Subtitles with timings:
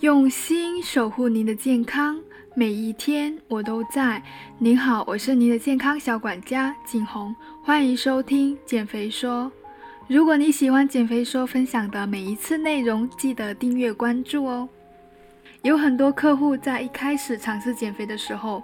[0.00, 2.20] 用心守护您的健康，
[2.54, 4.20] 每一天我都在。
[4.58, 9.50] 您好，我是您的健康小管家景红，欢迎收听减肥说。
[10.08, 14.68] 如果你喜欢减肥说分享的每一次内容，记得订阅关注哦。
[15.62, 18.62] 有很多客户在一开始尝试减肥的时候，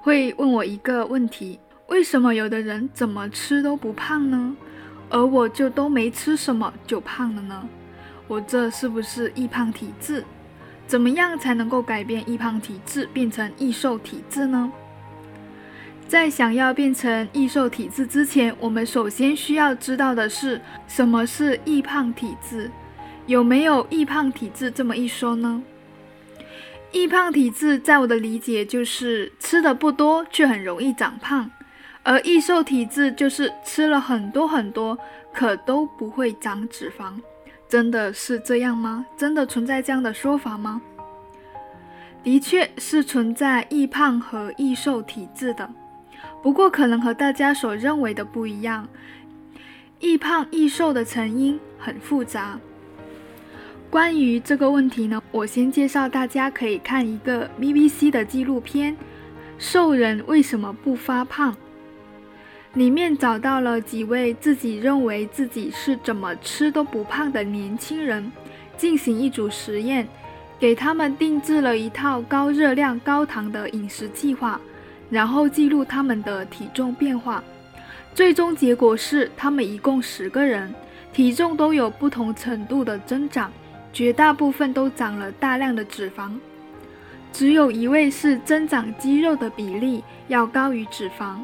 [0.00, 4.56] 会问我一个问题：为什么有的人怎么吃都不胖呢？
[5.08, 7.68] 而我就都没吃什么就胖了呢？
[8.26, 10.24] 我这是不是易胖体质？
[10.86, 14.70] 怎么样才能够改变易胖体质，变成易瘦体质呢？
[16.08, 22.70] 在想要变成易瘦体质之前，我们首先需要知道的是什么是易胖体质？
[23.26, 25.60] 有没有易胖体质这么一说呢？
[26.92, 31.50] 易胖体质在我的理解就是吃的不多却很容易长胖，
[32.04, 34.96] 而易瘦体质就是吃了很多很多，
[35.34, 37.14] 可都不会长脂肪。
[37.68, 39.04] 真的是这样吗？
[39.16, 40.80] 真的存在这样的说法吗？
[42.22, 45.68] 的确是存在易胖和易瘦体质的，
[46.42, 48.88] 不过可能和大家所认为的不一样。
[50.00, 52.58] 易胖易瘦的成因很复杂。
[53.88, 58.94] 关于这个问题呢，我先介绍大家可以看一个 BBC 的纪录片
[59.58, 61.52] 《瘦人为什么不发胖》。
[62.76, 68.30] 里面找到了几位自己认为自己是怎么吃都不胖的年轻人，
[68.76, 70.06] 进行一组实验，
[70.58, 74.60] 给他们定制了一套高热量、高糖的饮食计划，
[75.08, 77.42] 然后记录他们的体重变化。
[78.14, 80.74] 最终结果是，他们一共十个人，
[81.14, 83.50] 体重都有不同程度的增长，
[83.90, 86.30] 绝大部分都长了大量的脂肪，
[87.32, 91.36] 只有一位是增长肌肉的比例要高于脂肪。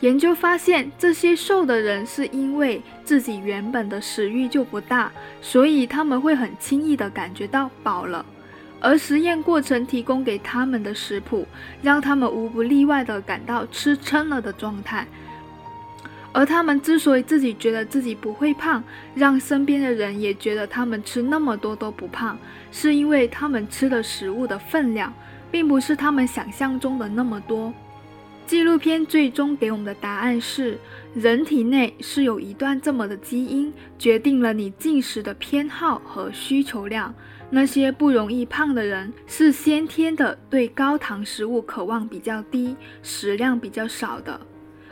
[0.00, 5.10] 研究发现，这些瘦的人是因为自己原本的食欲就不大，
[5.40, 8.24] 所以他们会很轻易地感觉到饱了。
[8.80, 11.44] 而实验过程提供给他们的食谱，
[11.82, 15.04] 让他们无不例外地感到吃撑了的状态。
[16.30, 18.84] 而他们之所以自己觉得自己不会胖，
[19.16, 22.38] 让身边的人也觉得他们吃那么多都不胖，
[22.70, 25.12] 是因为他们吃的食物的分量，
[25.50, 27.74] 并不是他们想象中的那么多。
[28.48, 30.78] 纪录片最终给我们的答案是：
[31.14, 37.14] 人体内是有一段这么的基因，决定了你进食的偏好和需求量。
[37.50, 44.40] 那些不容易胖的人是先天的对高糖食物渴望比较低，食量比较少的；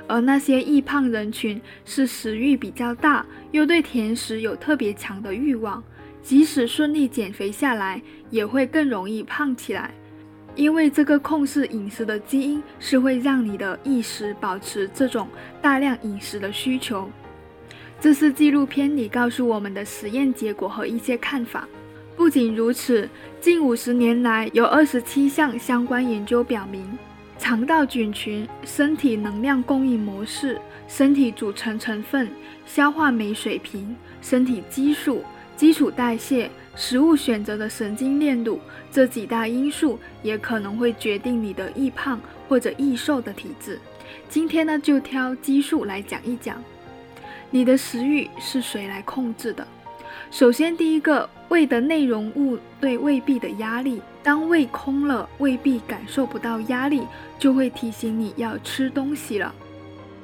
[0.06, 5.82] 而那些易胖人群是食欲比较大，又对甜食有特别强的欲望，
[6.22, 9.94] 即使顺利减肥下来，也会更容易胖起来。
[10.56, 15.28] 因为这个控制饮食的基因是会让你的意识保持这种
[15.62, 17.08] 大量饮食的需求。
[18.00, 21.68] 这是纪录片里告诉我们的实验结果和一些看法。
[22.16, 23.08] 不仅如此，
[23.40, 26.98] 近五十年来有二十七项相关研究表明，
[27.38, 30.58] 肠道菌群、身体能量供应模式、
[30.88, 32.28] 身体组成成分、
[32.64, 35.22] 消化酶水平、身体激素、
[35.54, 36.50] 基础代谢。
[36.76, 38.60] 食物选择的神经链路
[38.92, 43.80] 这几大因素也可能会决定你的易胖或者易瘦的体质。
[44.28, 46.62] 今天呢，就挑激素来讲一讲。
[47.50, 49.66] 你的食欲是谁来控制的？
[50.30, 54.02] 首先，第一个，胃的内容物对胃壁的压力。
[54.22, 57.02] 当胃空了，胃壁感受不到压力，
[57.38, 59.54] 就会提醒你要吃东西了。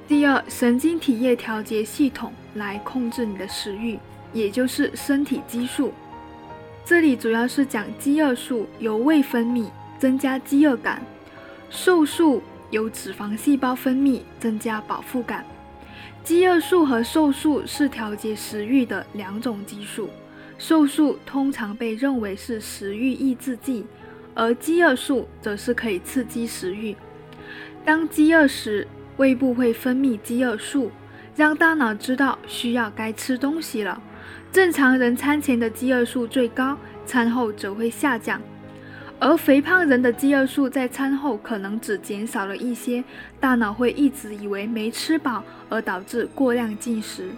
[0.08, 3.98] 第二，神经体液调节系统来控制你的食欲，
[4.32, 5.92] 也就是身体激素。
[6.84, 9.66] 这里主要是讲饥饿素由胃分泌，
[9.98, 10.98] 增加饥饿感；
[11.70, 15.44] 瘦素由脂肪细胞分泌，增加饱腹感。
[16.24, 20.10] 饥饿素和瘦素是调节食欲的两种激素。
[20.58, 23.86] 瘦素通常被认为是食欲抑制剂，
[24.34, 26.96] 而饥饿素则是可以刺激食欲。
[27.84, 28.86] 当饥饿时，
[29.18, 30.90] 胃部会分泌饥饿素，
[31.36, 34.02] 让大脑知道需要该吃东西了。
[34.52, 36.76] 正常人餐前的饥饿素最高，
[37.06, 38.38] 餐后则会下降，
[39.18, 43.02] 而肥胖人的饥饿素在餐后可能只减少了一些，
[43.40, 47.30] 大脑会一直以为没吃饱，而导致过量进食。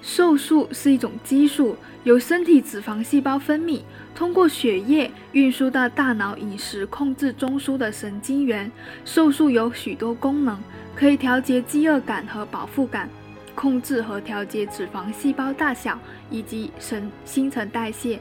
[0.00, 3.82] 瘦素是一种激素，由身体脂肪细胞分泌，
[4.14, 8.72] 通过血液运输到大脑饮食控制中枢的神经元。
[9.04, 10.58] 瘦素有许多功能，
[10.96, 13.06] 可以调节饥饿感和饱腹感。
[13.54, 15.98] 控制和调节脂肪细胞大小
[16.30, 18.18] 以及神新陈代谢。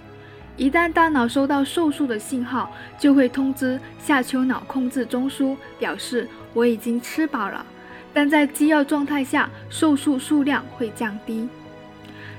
[0.58, 7.66] 一旦大脑收到瘦素的信号，就会通知下丘脑控制中枢，表示我已经吃饱了。
[8.14, 11.48] 但在饥饿状态下，瘦素数量会降低。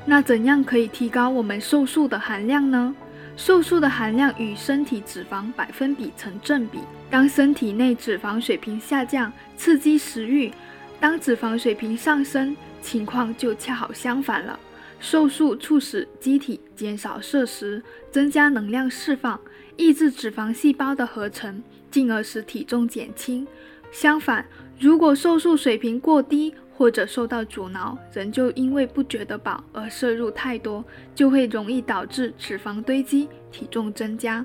[0.05, 2.95] 那怎样可以提高我们瘦素的含量呢？
[3.37, 6.81] 瘦素的含量与身体脂肪百分比成正比。
[7.09, 10.51] 当身体内脂肪水平下降，刺激食欲；
[11.01, 14.61] 当脂肪水平上升，情况就恰好相反了。
[15.01, 19.41] 瘦素促使机体减少摄食，增加能量释放，
[19.77, 23.47] 抑制脂肪细胞的合成，进而使体重减轻。
[23.91, 24.45] 相反，
[24.79, 34.45] 如果瘦素水平过低，或者受到阻挠，人就因为不觉得饱而摄入太多，就会容易导致脂肪堆积，体重增加。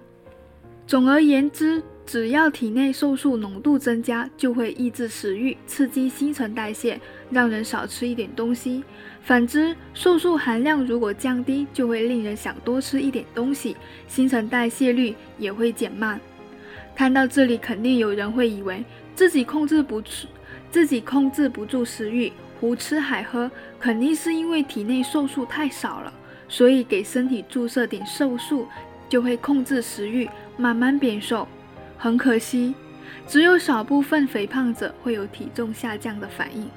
[0.87, 6.99] 总而言之，只要体内瘦素浓度增加，就会抑制食欲，刺激新陈代谢，
[7.31, 8.83] 让人少吃一点东西。
[9.21, 13.75] 反之，瘦素含量如果降低，就会令人想多吃一点东西，
[14.07, 16.19] 新陈代谢率也会减慢。
[16.95, 18.85] 看到这里，肯定有人会以为
[19.15, 20.27] 自己控制不住。
[20.71, 23.49] 自己控制不住食欲，胡吃海喝，
[23.79, 26.13] 肯定是因为体内瘦素太少了，
[26.49, 28.67] 所以给身体注射点瘦素，
[29.07, 31.47] 就会控制食欲，慢慢变瘦。
[31.97, 32.75] 很可惜，
[33.27, 36.67] 只有少部分肥胖者会有体重下降的反应。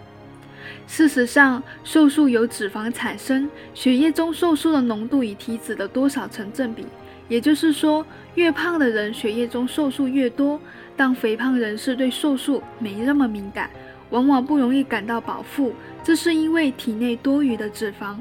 [0.86, 6.86] 事实上，瘦素由脂肪产生，血液中瘦素的浓度与体脂的多少成正比，
[7.28, 8.04] 也就是说，
[8.34, 10.60] 越胖的人血液中瘦素越多，
[10.96, 13.70] 但肥胖人士对瘦素没那么敏感。
[14.10, 18.16] 往往不容易感到饱腹，这是因为体内多余的脂肪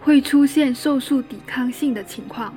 [0.00, 2.54] 会出现瘦素抵抗性的情况。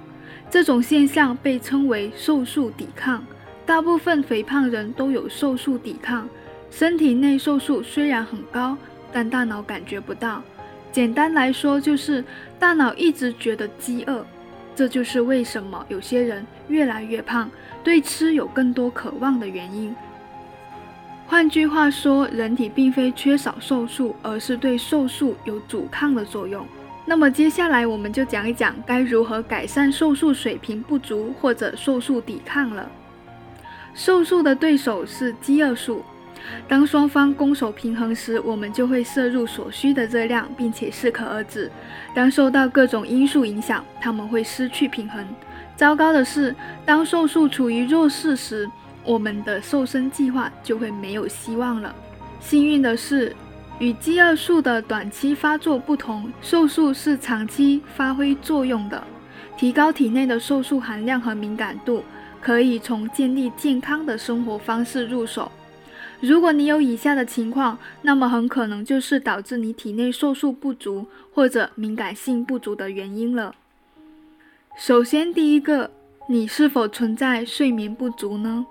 [0.50, 3.22] 这种现象被称为瘦素抵抗。
[3.66, 6.30] 大部分肥胖人都有瘦素抵抗，
[6.70, 8.78] 身体内瘦素虽然很高，
[9.12, 10.42] 但大脑感觉不到。
[10.92, 12.24] 简单来说，就是
[12.60, 14.26] 大脑一直觉得饥饿。
[14.76, 17.50] 这就是为什么有些人越来越胖，
[17.84, 19.96] 对吃有更多渴望的原因。
[21.26, 26.66] 换句话说，人体并非缺少瘦素，而是对瘦素有阻抗的作用。
[27.06, 32.90] 那么接下来我们就讲一讲该如何改善瘦素水平不足或者瘦素抵抗了。
[33.95, 36.03] 瘦素的对手是饥饿素，
[36.68, 41.71] 当双方攻守平衡时，我们就会摄入所需的热量，并且适可而止。
[42.13, 45.25] 当受到各种因素影响，它们会失去平衡。
[45.77, 46.53] 糟糕的是，
[46.86, 48.69] 当瘦素处于弱势时，
[49.06, 51.95] 我们的瘦身计划就会没有希望了。
[52.42, 53.33] 幸运的是，
[53.80, 59.01] 与饥饿素的短期发作不同，瘦素是长期发挥作用的。
[59.57, 62.03] 提高体内的瘦素含量和敏感度，
[62.45, 65.51] 可以从建立健康的生活方式入手。
[66.19, 73.56] 如果你有以下的情况，那么很可能就是导致你体内瘦素不足或者敏感性不足的原因了。
[74.77, 75.89] 首先，第一个，
[76.30, 78.68] 你是否存在睡眠不足呢？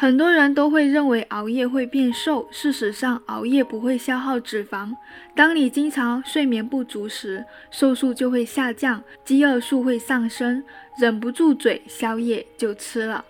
[0.00, 4.96] 很多人都会认为熬夜会变瘦，事实上，熬夜不会消耗脂肪。
[5.34, 10.64] 当你经常睡眠不足时，瘦素就会下降，饥饿素会上升，
[10.98, 13.22] 忍不住嘴宵夜就吃了。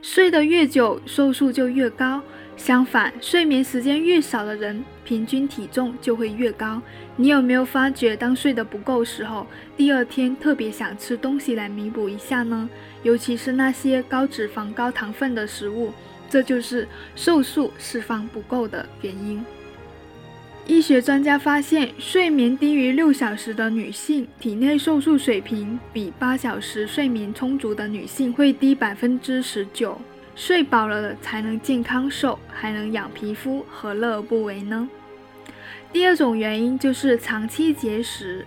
[0.00, 2.22] 睡得越久，瘦素就越高。
[2.56, 6.80] 相反，睡眠时间越少的人，平均体重就会越高。
[7.14, 12.68] 你有没有发觉，当睡得不够时候，第二天特别想吃东西来弥补一下呢？
[13.02, 15.92] 尤其是那些高脂肪、高糖分的食物，
[16.28, 19.44] 这就是瘦素释放不够的原因。
[20.66, 30.00] 医学专家发现，睡眠低于六小时的女性，体内瘦素水平比八小时睡眠充足的女性会低百分之十九。
[30.36, 34.88] 睡饱了才能健康瘦，还能养皮肤，何乐而不为呢？
[35.92, 38.46] 第二种原因就是长期节食。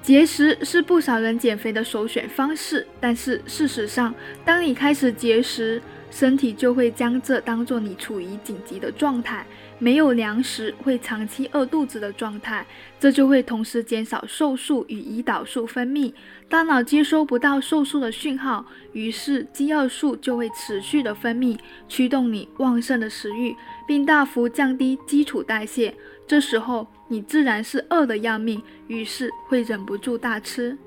[0.00, 5.80] 节食是不少人减肥的首选方式，但是事实上，当你开始节食，
[6.14, 9.44] 身体就会将这当做你处于紧急的状态。
[9.80, 12.64] 没有粮食会长期饿肚子的状态，
[13.00, 16.14] 这就会同时减少瘦素与胰岛素分泌，
[16.48, 23.54] 大脑接收不到瘦素的讯号，于是饥饿素就会持续的分泌，驱动你旺盛的食欲，
[23.84, 25.92] 并大幅降低基础代谢。
[26.28, 30.78] 这时候你自然是饿得要命，于是会忍不住大吃。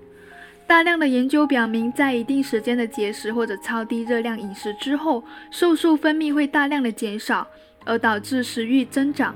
[0.68, 7.48] 大量的研究表明，在一定时间的节食或者超低热量饮食之后，瘦素分泌会大量的减少。
[7.90, 9.34] 而导致食欲增长，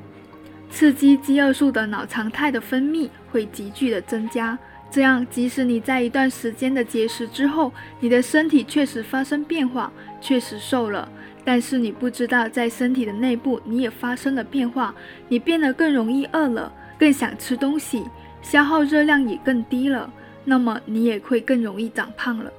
[0.69, 4.59] 刺激饥饿素的脑常态的分泌会急剧的增加。
[4.89, 7.71] 这样，即使你在一段时间的节食之后，
[8.01, 11.07] 你的身体确实发生变化，确实瘦了，
[11.45, 14.93] 但是你不知道，在身体的内部你也发生了变化，
[15.29, 16.69] 你变得更容易饿了，
[16.99, 18.03] 更想吃东西，
[18.41, 20.11] 消耗热量也更低了，
[20.43, 22.51] 那么你也会更容易长胖了。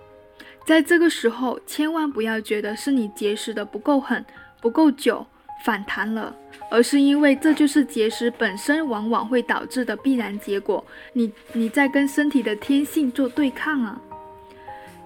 [0.67, 4.25] 在这个时候，千万不要觉得是你节食的不够狠，
[4.61, 5.27] 不够久。
[5.65, 6.35] 反弹了，
[6.73, 10.85] 而是因为这就是节食本身往往会导致的必然结果。
[11.12, 14.01] 你你在跟身体的天性做对抗啊。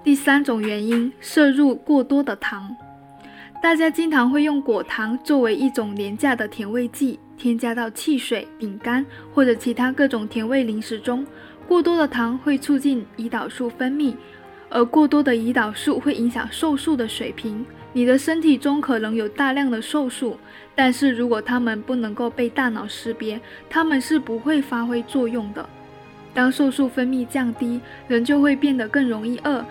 [0.02, 2.74] 第三种原因，摄入过多的糖。
[3.62, 9.04] 大家经常会用果糖作为一种廉价的甜味剂，添加到汽水、饼干
[9.34, 11.26] 或者其他各种甜味零食中。
[11.66, 14.14] 过多的糖会促进胰岛素分泌，
[14.70, 17.66] 而过多的胰岛素会影响瘦素的水平。
[17.92, 20.38] 你的身体中可能有大量的瘦素，
[20.74, 25.68] 但是如果它们不能够被大脑识别，它们是不会发挥作用的。
[26.32, 29.64] 当瘦素分泌降低，人就会变得更容易饿。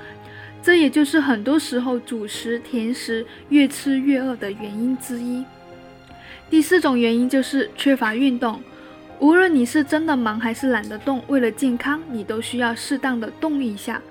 [0.61, 5.45] 这也就是很多时候主食、甜食越吃越饿的原因之一。
[6.49, 8.59] 第四种原因就是缺乏运动。
[9.19, 14.01] 无论你是真的忙还是懒得动，为了健康，你都需要适当的动一下，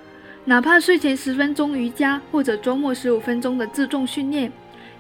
[0.45, 4.51] 哪怕睡前十分钟瑜伽，或者周末十五分钟的自重训练。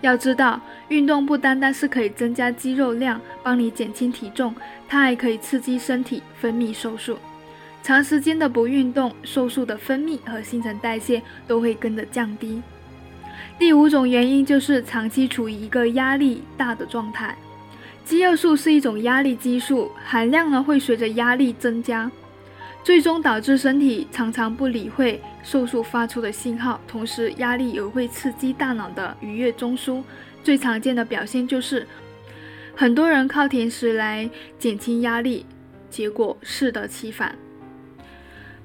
[0.01, 4.55] 要知道，运动不单单是可以增加肌肉量，帮你减轻体重，
[4.87, 7.17] 它还可以刺激身体分泌瘦素。
[7.83, 12.63] 长时间的不运动，瘦素的分泌和新陈代谢都会跟着降低。
[13.59, 17.35] 第五种原因就是长期处于一个压力大的状态。
[18.05, 22.11] 肌肉素是一种压力激素，含量呢会随着压力增加，
[22.83, 26.79] 最终导致身体常常不理会瘦素发出的信号。
[26.87, 30.03] 同时，压力也会刺激大脑的愉悦中枢。
[30.43, 31.87] 最常见的表现就是，
[32.77, 35.47] 很多人靠甜食来减轻压力，
[35.89, 37.35] 结果适得其反。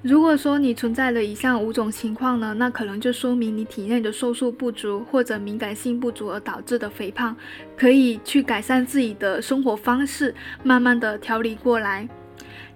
[0.02, 7.36] 如果说你存在了以上五种情况呢，那可能就说明你体内的瘦素不足或者敏感性不足而导致的肥胖，
[7.76, 12.08] 可以去改善自己的生活方式，慢慢的调理过来。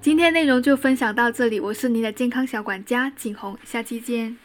[0.03, 4.44] 今天内容就分享到这里，我是您的健康小管家景红，下期见。